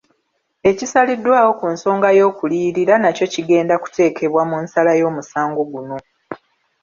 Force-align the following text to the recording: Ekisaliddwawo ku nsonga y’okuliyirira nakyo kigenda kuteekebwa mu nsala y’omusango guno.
Ekisaliddwawo 0.69 1.51
ku 1.59 1.65
nsonga 1.73 2.09
y’okuliyirira 2.17 2.95
nakyo 3.03 3.25
kigenda 3.33 3.75
kuteekebwa 3.83 4.41
mu 4.49 4.57
nsala 4.63 4.91
y’omusango 4.99 5.61
guno. 5.71 5.97